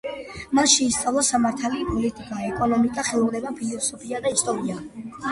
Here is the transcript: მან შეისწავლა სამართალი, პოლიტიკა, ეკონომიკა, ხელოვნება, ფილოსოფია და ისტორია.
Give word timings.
მან 0.59 0.67
შეისწავლა 0.69 1.23
სამართალი, 1.25 1.83
პოლიტიკა, 1.89 2.37
ეკონომიკა, 2.45 3.03
ხელოვნება, 3.09 3.51
ფილოსოფია 3.59 4.23
და 4.25 4.33
ისტორია. 4.37 4.79